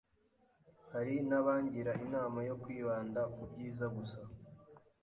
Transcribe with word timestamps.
Hari 0.91 1.15
n’abangira 1.27 1.91
inama 2.05 2.39
yo 2.49 2.55
kwibanda 2.61 3.21
ku 3.33 3.41
byiza 3.49 3.85
gusa 3.95 4.19